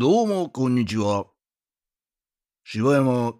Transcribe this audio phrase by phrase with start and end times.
[0.00, 1.26] どうも、こんにちは。
[2.64, 3.34] 柴山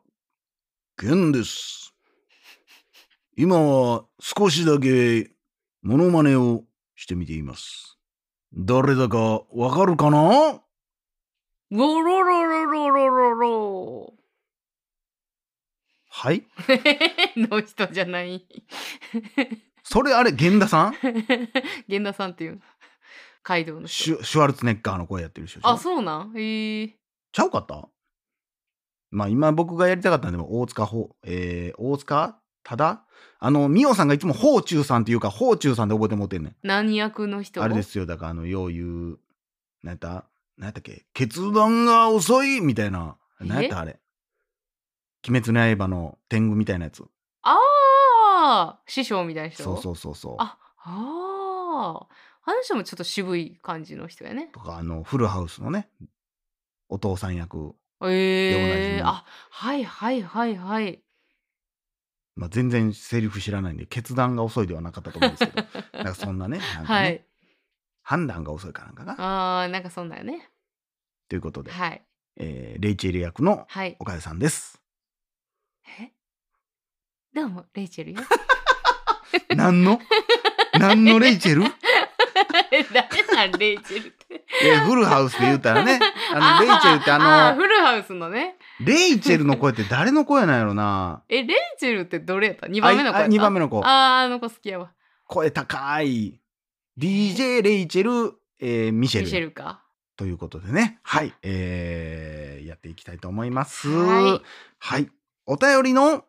[0.98, 1.94] 健です。
[3.34, 5.30] 今は少しだけ
[5.80, 6.64] モノマネを
[6.96, 7.96] してみています。
[8.52, 10.60] 誰だかわかるかな？
[11.70, 14.14] ゴロロロロロロロ。
[16.10, 16.44] はい？
[17.40, 18.44] の人じゃない。
[19.82, 20.94] それあれ、源田さん？
[21.88, 22.60] 源田さんっていう。
[23.42, 24.04] カイドウの人。
[24.04, 26.32] シュシュワルツェネッガーの声やってる人あ、そうなん？
[26.36, 26.96] へえ。
[27.32, 27.88] ちゃうかった？
[29.10, 32.38] まあ今僕がやりたかったんでも大塚ほ、えー、大塚？
[32.62, 33.04] ただ？
[33.38, 36.56] あの、ミオさんがいつも宝中さんっていうか、宝中さんで覚えてもってんねん。
[36.62, 39.18] 何役の人あれですよ、だからあの、よう言う、
[39.82, 40.08] なんやった？
[40.58, 41.06] なんやったっけ？
[41.14, 42.60] 決断が遅い？
[42.60, 43.16] みたいな。
[43.40, 43.80] なんやった？
[43.80, 43.98] あれ。
[45.28, 47.02] 鬼滅の刃の天狗みたいなやつ。
[47.42, 47.56] あ
[48.42, 49.64] あ師匠みたいな人？
[49.64, 50.36] そうそうそうそう。
[50.38, 52.06] ああ
[52.50, 54.48] ああの人もちょっと渋い感じの人やね。
[54.52, 55.88] とか、あの、フルハウスのね、
[56.88, 57.74] お父さん役。
[58.02, 61.02] ええみあはいはいはいはい。
[62.34, 65.68] まあ、全然セリフ知らないんで、決断が遅いではなかったと思うんですけど。
[66.02, 67.26] なんかそんなね、なんかね、はい。
[68.02, 69.12] 判断が遅いかなんかが。
[69.18, 70.50] ああなんかそんなんよね。
[71.28, 72.02] ということで、はい
[72.36, 73.96] えーレイチェル役のはい。
[74.00, 74.80] 岡谷さんです。
[76.00, 76.10] え？
[77.34, 78.20] どうもレイチェルよ。
[79.54, 80.00] 何の？
[80.78, 81.62] 何のレイチェル？
[82.92, 84.44] 誰なんレイチェルって。
[84.62, 85.98] えフルハウスで言ったらね、
[86.34, 88.56] あの、レイチェルってあの、フルハウスのね。
[88.80, 93.80] レイチェルの声って誰の声なんやろなえ、レイチェルってどれやった ?2 番目の子やあった？2番目の子。
[93.84, 94.92] あー、あの子好きやわ。
[95.26, 96.40] 声高い。
[96.98, 99.26] DJ レイチェル、えーミシェル。
[99.26, 99.82] ミシェルか。
[100.16, 103.88] ということでね、はい、えー、やっていきたいと思います。
[103.88, 104.42] はい。
[104.78, 105.08] はい。
[105.46, 106.24] お便りの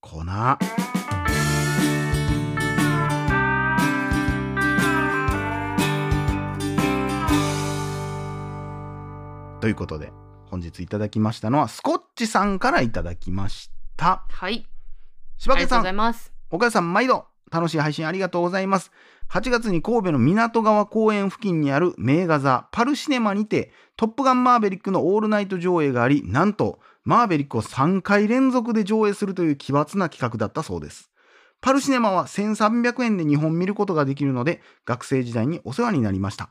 [0.00, 1.07] コーナー。
[9.60, 10.12] ということで、
[10.46, 14.24] 本日いただきましたのは、スコッチさんからいただきました。
[14.28, 14.66] はい。
[15.36, 15.84] 柴田さん。
[16.50, 18.92] 岡谷さん、毎度、楽しい配信ありがとうございます。
[19.30, 31.10] 8月に神戸の港川公園付近にある名画座パルシネマにて、トップガンマーベリックのオールナイト上映があり、なんと、マーベリックを3回連続で上映するという奇抜な企画だったそうです。
[31.60, 36.50] パルシネマは1300円で2本見ることができるので、学生時代にお世話になりました。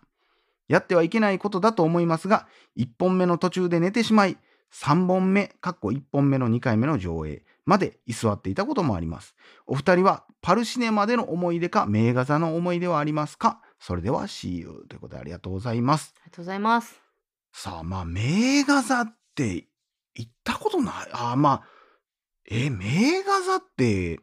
[0.67, 2.47] やってはいけないことだと思いますが、
[2.77, 4.37] 1本目の途中で寝てしまい、
[4.73, 9.35] 3本目、かっこ1本目の2回目の上映まで居座っていたこともあります。
[9.65, 13.61] お二人はパルシネマでの思い出か名画座の思い出はありますか？
[13.79, 16.13] それでは See you ということでありがとうございます。
[16.17, 17.01] ありがとうございます。
[17.53, 19.67] さあまあ名画座って
[20.15, 20.93] 行ったことない？
[21.13, 21.63] あまあ
[22.49, 24.19] え名画座って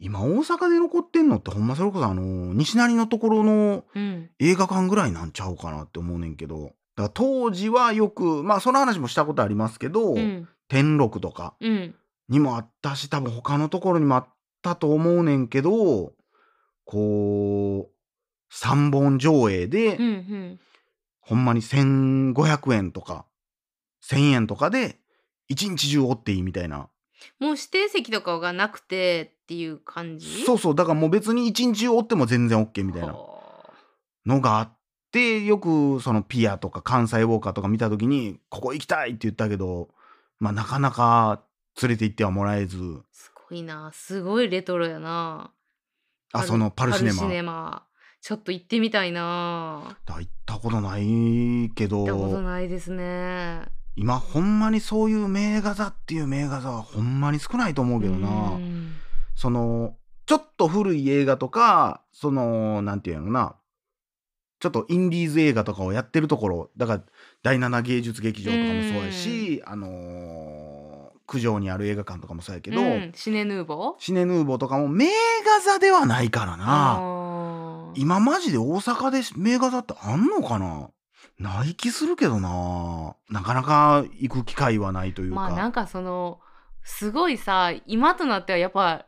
[0.00, 4.30] 今大阪で残ってんのってほんまそれこそあの西成のところのうん。
[4.38, 10.48] 映画館ぐらいなんちゃうかなって思うねんけどだから当時はよくまあその話もしたことありますけど、うん。
[10.68, 11.94] 天禄とかうん。
[12.28, 14.26] にもあったし多分他のところにもあっ
[14.62, 16.12] たと思うねんけど
[16.84, 20.02] こう3本上映で、うん。
[20.02, 20.60] うん。
[21.20, 23.26] ほんまに1500円とか
[24.08, 24.98] 1000円とかで
[25.48, 26.88] 一日中おっていいみたいな
[27.40, 30.44] もう指定席とかがなくてっていう感じ？
[30.44, 33.72] そうそうだからもう別に一日中おっても全然 OK みたいなは
[34.26, 34.76] のがあっ
[35.10, 39.88] てよくそのピアとか関西ウォーカーとか見た時にここ行きたいって言ったけど
[40.38, 41.40] まあなかなか
[41.80, 43.90] 連れて行ってはもらえずあすごいな。
[43.94, 45.50] すごいレトロやな。
[46.34, 47.86] あそのパルシネマパルシネマ。
[48.20, 49.96] ちょっと行ってみたいな。
[50.04, 53.62] だ行ったことないけど行ったことないですね。
[53.96, 58.77] 今ほんまにそういう名画座っていう名画座はほんまに少ないと思うけどなうん
[59.40, 59.94] その
[60.26, 63.54] ちょっと古い映画とかそのなんていうのかな。
[64.58, 66.70] ちょっとインディーズ映画とかをやってるところ。
[66.76, 67.02] だから
[67.44, 73.12] 第七芸術劇場とかもそうやし、あのー九条にある映画館とかもそうやけど、うん。
[73.14, 73.94] シネヌーボー？
[74.02, 77.92] シネヌーボーとかも名画座ではないからな。
[77.94, 80.90] 今マジで大阪で名画座ってあんのかな？
[81.38, 83.14] ない気するけどな。
[83.30, 86.40] なかなか行く機会はないというか、まあなんかその
[86.82, 89.04] すごいさ今となってはやっぱ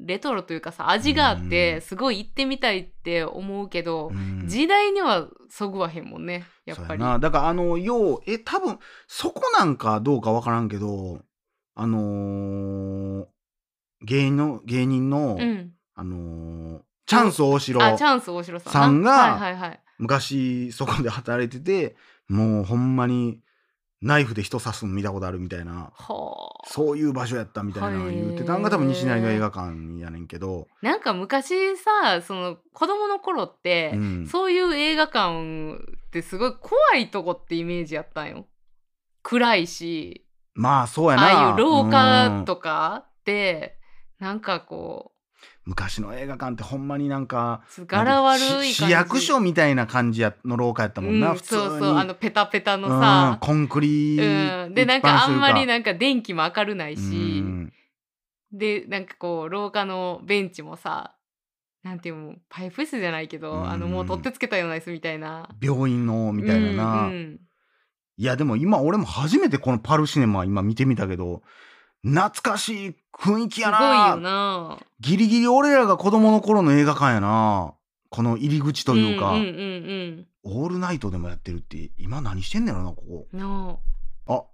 [0.00, 1.48] レトロというかさ味があっうん。
[1.50, 4.44] てすごい行ってみたいって思うけど、うん。
[4.46, 7.02] 時代にはそぐわへんもんねやっぱり。
[7.02, 11.20] だからあのようえ多分そこなんかどうかわからんけど
[11.74, 13.26] あのー
[14.02, 21.96] 芸人の芸人の、うん、あのーチャンス大城あチャンス大城さんがはいはいはい、昔そこで働いてて
[22.28, 23.40] もうほんまに
[24.02, 25.90] ナイフで人刺すの見たことあるみたいな。
[25.94, 26.68] はあ。
[26.68, 34.26] そういう場所やったみたいなの言うてたんが多分西成の映画館やねんけど、なんか昔さその子供の頃って、うん。
[34.26, 38.46] そういう映画館ってすごい怖いとこってイメージやったんよ。
[39.22, 40.26] 暗いし。
[40.54, 41.22] まあそうやな。
[41.22, 42.44] ああいう廊下うん。
[42.44, 43.78] とかって
[44.18, 45.12] なんかこ
[45.66, 57.72] 昔の映画館ってほんまになんかう柄悪い市役所みたいな感じやの廊下やったもんな、うん普通にそうそうあのペタペタのうんさ、コンクリうん、でなんかあんまりななんか電気も明るないし、うん。
[58.52, 61.14] でなんかこう廊下のベンチもさ
[61.82, 63.68] なんていうのパイプ椅子じゃないけど、うん。
[63.68, 65.48] あのもう取ってつけたような椅子みたいな。
[65.60, 67.10] 病院のみたいなな、
[68.18, 71.42] いやでも今俺も初めてこのパルシネマ今見てみたけど
[72.04, 74.78] 懐かしい雰囲気やすごいなよな。
[75.00, 77.74] ギリギリ俺らが子供の頃の映画館やな。
[78.10, 83.26] この入り口というか、うんうんオールナイトでもやってるって今何してんねやろなここ。
[83.32, 83.78] うんうんな
[84.28, 84.44] あ。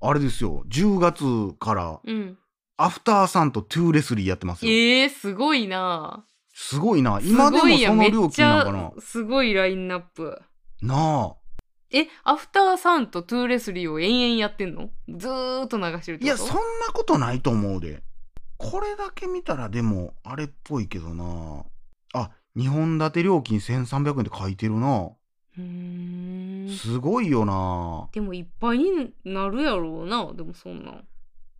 [0.00, 0.64] あれですよ。
[0.68, 1.24] 10月
[1.60, 2.36] からあうん。
[2.76, 4.72] Aftersun と To Leslie やってますよ。
[4.72, 6.24] えー、すごいな。
[6.52, 7.20] すごいな。
[7.22, 8.92] 今でもその料金なんかな？
[9.00, 10.42] すごいラインナップ。
[10.82, 10.94] な
[11.32, 11.34] あ
[11.92, 14.90] えアフターサンとトゥーレスリーを延々やってんの？
[15.08, 16.24] ずーっと流してるってこと？
[16.24, 16.56] いやそんな
[16.92, 18.02] ことないと思うで。
[18.58, 21.64] これだけ見たらでもあれっぽいけどな。
[22.14, 25.10] あ2本立て料金1300円って書いてるな。
[25.58, 26.76] うーん。
[26.76, 28.08] すごいよな。
[28.12, 30.32] でもいっぱいになるやろうな。
[30.32, 31.04] でもそんなん。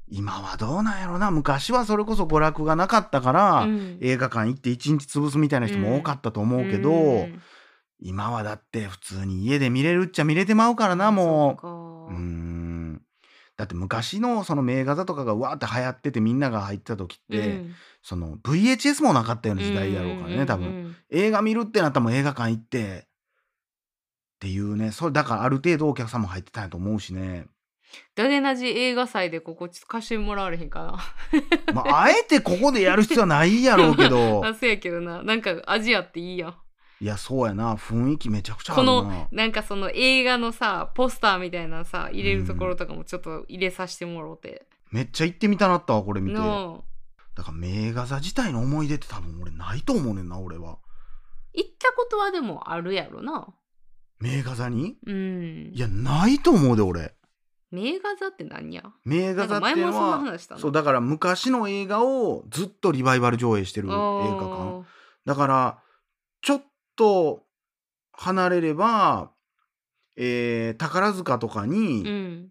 [0.08, 1.30] 今はどうなんやろな。
[1.30, 3.98] 昔はそれこそ娯楽がなかったから、うん。
[4.00, 7.42] 映画館行って1日潰すみたいな人も多かったと思うけど、うん
[7.98, 12.14] 今はだって普通に家で見れるっちゃ見れてまうからなもそう。
[12.14, 13.02] うん。
[13.56, 17.74] だって昔のその名画座とかがわーって流行っててみんなが入った時って、うん。
[18.02, 20.94] その VHS もなかったような時代やろうからね、多分。
[21.10, 24.92] 映画見るってなったらもう映画館行ってっていうね。
[24.92, 27.46] それだからある程度お客さんも入ってたんやと思うしね、
[28.14, 30.98] ダゲナジ映画祭でここ貸してもらわれへんか
[31.72, 34.42] まあ、あえてここでやる必要はないやろうけど。
[34.54, 35.22] そうやけどな。
[35.22, 36.54] なんかアジアっていいやん
[37.00, 37.74] いやそうやな。
[37.74, 38.92] 雰囲気めちゃくちゃあるな。
[38.92, 46.36] このなんかその映画のさポスターみたいなさ入れるところとかもちょっと入れさせてもろうて、めっちゃ行ってみたなったわこれ見て。
[46.36, 46.84] だの
[47.36, 50.78] から名画座自体の思い出って多分俺ないと思うねんな俺は。
[51.52, 53.48] 行ったことはでもあるやろな。
[54.18, 54.96] 名画座に？
[55.06, 55.70] うん。
[55.74, 57.14] いやないと思うで俺。
[57.70, 58.84] 名画座って何や？
[59.04, 60.60] 名画座って前もそんなは話したの？
[60.62, 64.86] そうだから昔の映画をずっとリバイバル上映してる映画館。
[65.26, 65.78] だから
[66.40, 66.62] ちょっ
[66.96, 67.44] と
[68.12, 69.30] 離れれば、
[70.16, 72.48] えー宝塚とかうに、ん。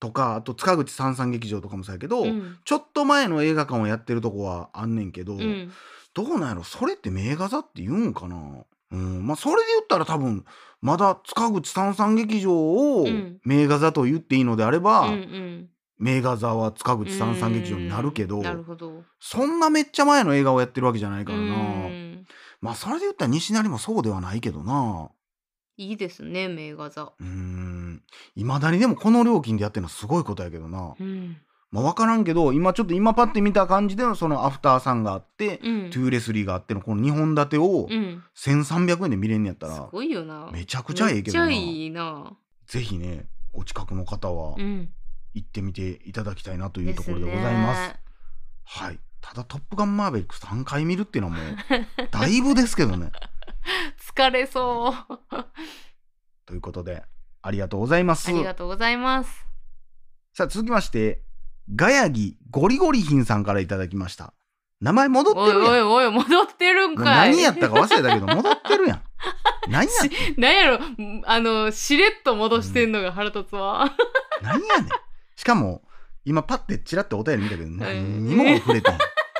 [0.00, 2.58] とかあと塚口三三劇場とかもそうやけど、うん。
[2.64, 5.72] ちょっと前の映画館をやってるとこはあんねんけど、うん。
[6.14, 6.62] どうなんやろ？
[6.62, 8.64] それって名画座って言うんかな？
[8.92, 9.26] うん。
[9.26, 10.44] まあそれで言ったら多分
[10.80, 13.40] まだ塚口三三劇場をうん。
[13.44, 15.68] 名画座と言っていいのであれば、うんうん。
[15.98, 18.40] 名画座は塚口三三劇場になるけど。
[19.18, 22.24] そんなめっちゃ前の映画をやってるわけじゃないからな、うん
[22.60, 25.10] まあそれで言ったら西成もそうではないけどな。
[25.76, 27.02] いいですね名画座。
[27.02, 28.02] うーん。
[28.34, 30.94] いまだにでもこの料金でやってるのはすごいことやけどな。
[30.98, 31.36] うん。
[31.70, 35.90] まあ分からんけど今ちょっと今パッて見た感じでのそのアフターさんがあって、うん。
[35.90, 38.22] トゥーレスリーがあってのこの2本立てをうん。
[38.36, 40.50] 1300円で見れんねやったすら、ごいよな。
[40.52, 41.46] めちゃくちゃええけどな。
[41.46, 42.32] めっちゃいいな。
[42.66, 44.90] ぜひねお近くの方はうん。
[45.34, 47.88] 行ってみていただきたいなというところでございます。
[47.90, 48.00] ね。
[48.64, 51.56] はいただ「トップガンマーヴェリック」3回見るっていうのはもう
[52.10, 53.12] だいぶですけどね。
[54.00, 55.18] 疲れそう
[56.46, 57.04] ということで
[57.42, 58.32] ありがとうございますあ。
[58.32, 59.46] りがとうございます
[60.32, 61.22] さあ続きまして
[61.74, 64.32] ガヤギゴリゴリヒンさんからいただきました。
[64.80, 65.90] 名前戻っておいるやん。
[65.90, 69.02] おいおい戻ってるんかい何やったか忘れたけど戻ってるやん。
[69.68, 70.78] 何やしなんやろ
[71.26, 73.94] あのしれっと戻してんのが腹立つわ、
[74.40, 74.88] 何やねん。
[75.36, 75.82] しかも
[76.28, 78.98] 今パッてチラッとお便り見たけど何にも触れてへん。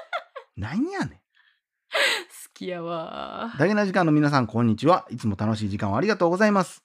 [0.56, 1.10] 何やねん。
[1.10, 1.16] 好
[2.54, 5.06] きやわダゲな時間の皆さんこんにちは。
[5.10, 6.82] いつも楽しい時間をありがとうございます。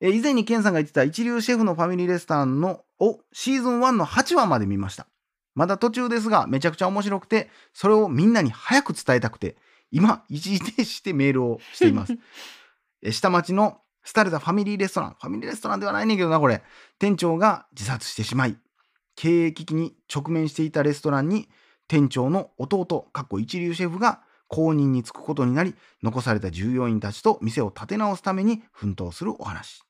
[0.00, 5.08] えー以前にケンさんが言ってた一流シェフのファミリーレストランのをシーズン1の8話まで見ました。
[5.56, 9.56] まだ途中ですがめちゃくちゃ面白くてそれをみんなに早く伝えたくて
[9.90, 12.12] 今一時停止してメールをしています。
[13.02, 16.62] えー下町の廃れたファミリーレストランファミリーレストランではないねんけどなこれ
[17.00, 18.56] 店長が自殺してしまい
[19.14, 21.48] 経営危機に直面していたレストランに
[21.88, 29.82] 店長の弟かっこ一流シェフが後任に就くことになり残された従業員たちと店を立て直すために奮闘するお話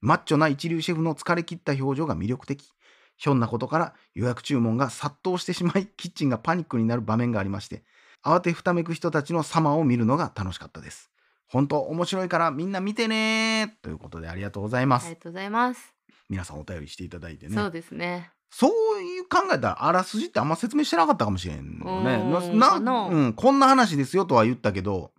[0.00, 2.72] マッチョな一流シェフの疲れ切った表情が魅力的。
[3.16, 7.82] ひょんなことから予約注文が殺到してしまいキッチンがパニックになる場面がありまして
[8.24, 11.10] 慌てふためく人たちの様を見るのが楽しかったです。
[11.48, 15.06] 本当面白いからみんな見てねということでありがとうございます。
[15.06, 15.94] ありがとうございます、
[16.28, 17.54] 皆さんお便りしていただいてね。
[17.56, 22.22] そうですねそういう考えたらあらすじってあんま説明してなかったかもしれんよね。
[22.54, 25.12] なうん、こんな話ですよとは言ったけど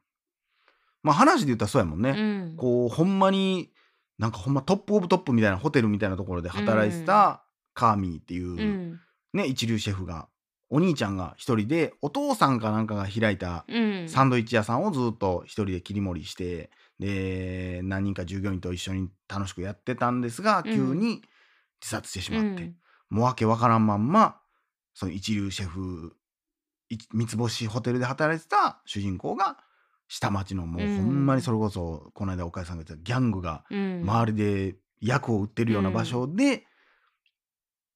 [1.03, 2.11] まあ話で言ったらそうやもんうね。
[2.11, 2.55] ん。
[2.57, 3.71] こうほんまに
[4.17, 7.43] なんかほんまトップオブトップみたいなホテルみたいなところで働いてた
[7.73, 8.99] カーミーっていう、うん。
[9.33, 10.27] ね一流シェフが
[10.71, 14.09] お兄ちゃんが一人でお父さんかなんかが開いたうん。
[14.09, 20.73] サンドイッチ屋さんをずっと一人で切り盛りしてで何人か従業員と一緒に楽しくやってたんですがうん。
[20.73, 21.21] 急に
[21.81, 22.75] 自殺してしまって、うん
[23.09, 24.39] もうわけわからんまんま
[24.93, 26.15] その一流シェフ
[26.89, 29.57] い三つ星ホテルで働いてた主人公が
[30.07, 30.97] 下町のもううん。
[30.97, 34.01] ほんまにそれこそこの間岡井さんが言ってたギャングがうん。
[34.01, 36.63] 周りで薬を売ってるような場所で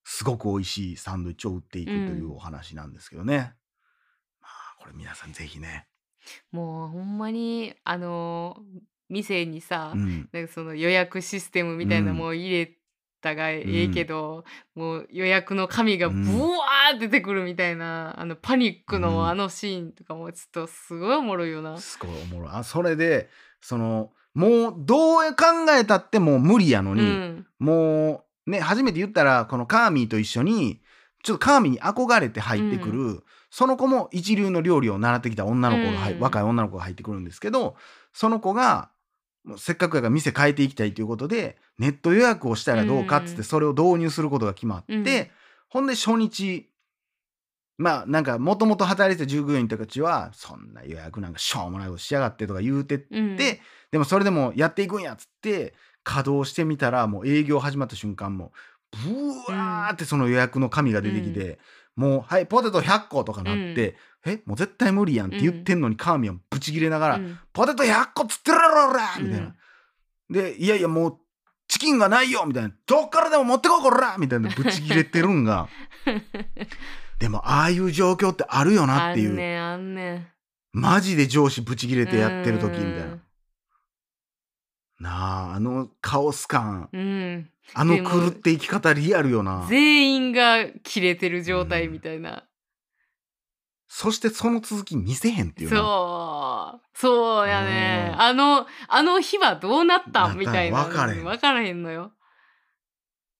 [0.05, 3.53] すごく美味しいサンドイッチを売っていくというお話なんですけどね。
[4.41, 5.87] まあこれ皆さんぜひね。
[6.51, 8.57] もうほんまにあの
[9.09, 10.29] 店にさ、うん。
[10.31, 12.17] なんかその予約システムみたいなうん。
[12.17, 12.77] もう入れ
[13.23, 14.43] たがええけど、
[14.75, 16.39] もう予約の紙がブうん。
[16.39, 19.01] ワーって出てくるみたいな、あのパニックうん。
[19.01, 21.77] のあのシーンとかもちょっとすごいおもろいよな。
[21.77, 22.49] すごいおもろい。
[22.53, 23.29] あそれで
[23.61, 27.47] そのもうどう考えたってもう無理やのに、うん。
[27.57, 30.81] もうね初めて言ったらこのカーミーと一緒に
[31.23, 37.75] ちょっとカーミーに憧れて入ってくる、その子も一流の料理を習ってきた女の子が若い女の子が入ってくるんですけど
[38.11, 38.89] その子が
[39.43, 43.35] もうせっかくやから店変えていきたいということでネット予約をしたらどうかっつっうん。
[43.37, 45.27] てそれを導入することが決まって、うん。
[45.69, 46.69] ほんで初日
[47.77, 53.35] まあなんかもともと働いてた従業員たちはそんな予約なんかしょうもないことしやがってとか言うてうん。
[53.35, 53.59] で
[53.91, 55.73] でもそれでもやっていくんやっつって
[56.03, 58.51] 稼働してみたらもう営業始まった瞬間も
[58.93, 61.57] ブワーってその予約の紙が出てきて、
[61.95, 63.95] もう「はいポテト100個」とかなって
[64.25, 69.55] 「えもう絶対無理やん」って言ってんのにカーミはブチ切れながら「うんポテト100個つってるろら!」みたいな。
[70.29, 71.17] で「いやいやもう
[71.67, 75.69] チキンがないよ」みたいな「どっからでも持ってこいこら!」みたいなブチ切れてるんが
[77.19, 80.27] でもああいう状況ってあるよなっていう、あんねんあんねん
[80.73, 83.22] マジで上司ブチ切れてやってる時みたいなうん。
[85.03, 86.89] なああのカオス感。
[86.91, 87.49] うん。
[87.73, 89.65] あの狂って生き方リアルよな。
[89.69, 92.43] 全員が切れてる状態みたいな、
[93.87, 95.77] そしてその続き見せへんっていうな。
[95.77, 96.87] そう。
[96.95, 98.11] そうやね。
[98.13, 98.21] うん。
[98.21, 101.23] あのあの日はどうなったみたいな分かれへん。
[101.23, 102.11] 分からへんのよ。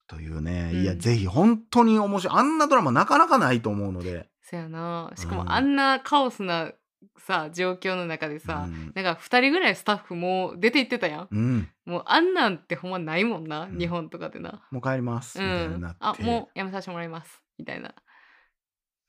[0.08, 0.82] というね、うん。
[0.84, 2.38] いやぜひ本当に面白い。
[2.38, 4.30] あんなドラマなかなかないと思うので。
[4.42, 5.12] そやな。
[5.16, 5.46] しかうん。
[5.46, 6.72] もあんなカオスな
[7.18, 8.92] さ状況の中でさ、うん。
[8.96, 11.28] なんか2人ぐらいスタッフもう出て行ってたやん。
[11.32, 13.78] うん、もうあんなんってほんまないもんな、うん。
[13.78, 14.62] 日本とかでな。
[14.72, 15.98] もう帰りますうみたいになって、ん。
[16.00, 17.90] あもうやめさせてもらいますみたいな。
[17.90, 17.94] な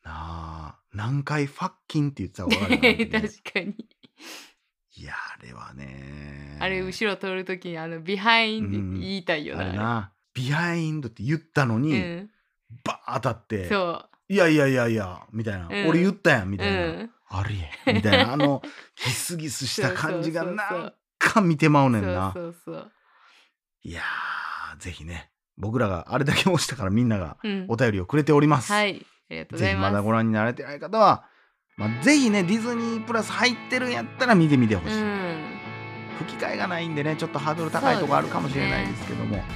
[0.05, 0.79] あ。
[0.95, 3.75] 何回ファッキンって言ってたかね、 確かに。
[4.97, 6.57] いやあれはね。
[6.61, 9.77] あれ後ろ通る時にあの behind って言いたいよな、あれ。
[9.77, 10.13] な。
[10.35, 12.31] behind って言ったのに、うん、
[12.85, 15.89] バーン当たってそいやいやいやいやみたいな、うん。
[15.89, 17.09] 俺言ったやんみう、たいな、
[17.39, 18.63] うん、ありえみたいな あの
[19.05, 22.33] ギスギスした感じがなんか見てまうねんな。
[22.33, 22.91] そうそうそう。
[23.83, 27.67] いやーぜひね僕らがあれだけ押したからみんながうん。
[27.69, 31.25] お便りをくれております、はいありがとうごぜひざいまますだご覧になられてない方は、
[31.77, 35.59] まあ、ぜひねディズニープラス入ってるんやったら見てみてほしい、うん。
[36.19, 39.49] 吹き替えがないんでねちょっとハードル高いとこあるかもしれないですけども、ぜひ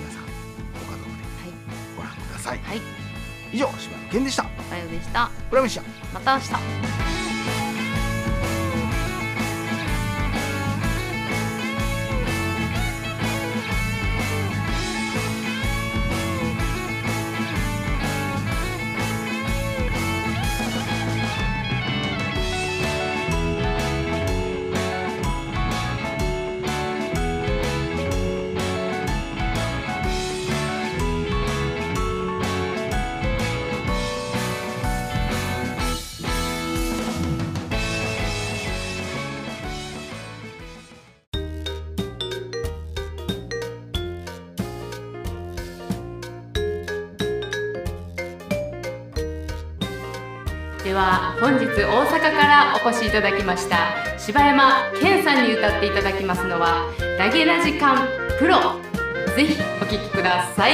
[0.00, 1.16] 皆さんご家族で
[1.96, 2.80] ご覧ください、はい。
[3.52, 4.44] 以上柴野健でした。
[4.44, 5.30] おはようでした。
[5.48, 5.82] プラミシャ
[6.12, 7.05] また明日
[50.96, 58.80] は本日大阪からお越しいただきました柴山健さんに歌っていただきますのは「ダゲな時間プロ」
[59.36, 60.72] ぜひお聴きください。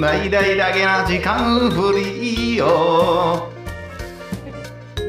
[0.00, 3.48] 大々だけな時間フリーよ。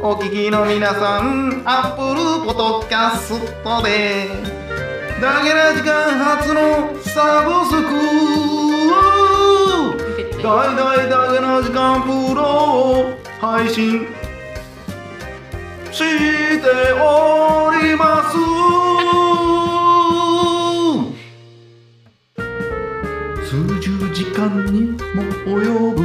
[0.01, 4.27] お聞きの皆さんアップルポトキャストで
[5.21, 8.60] だけな時間初のサブスク。
[10.43, 14.07] 大大だけの時間プロを配信。
[15.91, 18.37] しております。
[23.47, 24.81] 数十時間に
[25.13, 26.01] も及ぶ。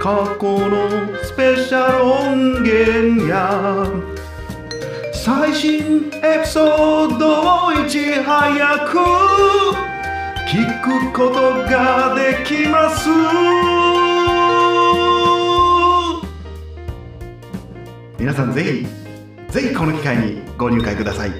[0.00, 3.86] 過去のスペシャル音源や。
[5.12, 9.95] 最新エピソードをいち早く。
[10.56, 13.10] 聞くことができます。
[18.18, 18.86] 皆さんぜひ
[19.52, 21.32] ぜひこの機会にご入会ください。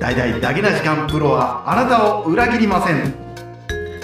[0.00, 3.14] 大々だけな時間プロはあなたを裏切りません。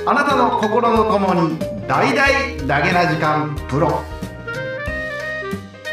[0.04, 1.58] あなたの心とともに
[1.88, 4.02] 大々だけな時間プロ。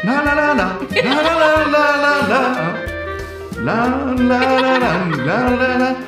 [0.04, 0.74] ラララララララ。
[0.98, 2.68] ララララララ。
[3.64, 3.74] ラ
[4.14, 4.76] ララ
[5.48, 6.07] ラララ。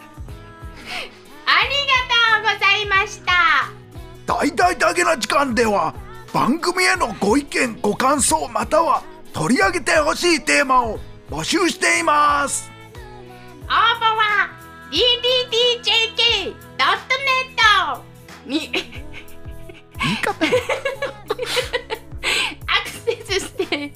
[4.41, 5.93] 大々だけな時間では
[6.33, 12.71] 番組へのご意見ご感想または取り上げてほしいテーマを募集しています。
[13.65, 14.49] 応募は
[14.89, 16.57] ddtjk.net
[18.47, 20.31] に言い方。
[20.31, 20.47] ア
[22.83, 23.93] クセスして応募フォー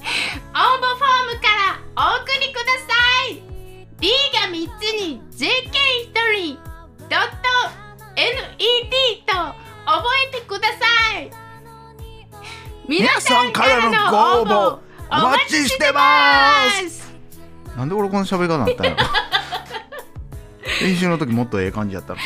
[1.33, 2.93] ムからお送りくださ
[3.31, 3.41] い。
[3.99, 6.59] D が3つに JK1 人。
[7.09, 7.35] ドット
[8.15, 11.31] NED と覚えてください。
[12.87, 14.79] 皆さんからのご応募
[15.11, 17.13] お待ちしてます。
[17.77, 18.97] なんで俺この喋り方になったんやろ。
[20.81, 22.19] 練習の時もっとええ感じやったの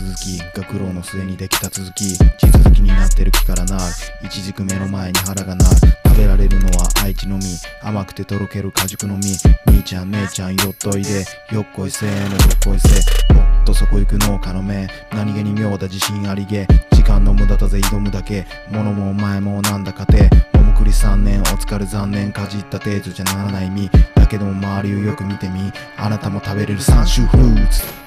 [0.00, 2.18] 続き学郎の末にできた続き地
[2.50, 3.82] 続きになってる木からなる。
[4.24, 5.76] 一軸目の前に腹がなる。
[6.06, 11.26] 食べられるのは愛知の実甘くてとろける果熟の実兄ちゃん姉ちゃんよっといで。
[11.52, 13.34] よっこいせーのよっこいせ。
[13.34, 14.88] もっとそこ行く農家の目。
[15.12, 16.66] 何気に妙だ自信ありげ。
[16.92, 18.46] 時間の無駄だぜ挑むだけ。
[18.70, 20.30] 物もお前もなんだかて。
[20.54, 25.70] 桃栗3年お疲れ残念かじった程度じゃならない実だけども周りをよく見てみ。
[25.98, 27.99] あなたも食べれる三種フルーツ。